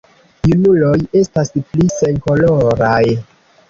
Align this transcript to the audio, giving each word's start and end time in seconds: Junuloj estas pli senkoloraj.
Junuloj 0.51 0.95
estas 1.23 1.55
pli 1.61 1.89
senkoloraj. 2.01 3.03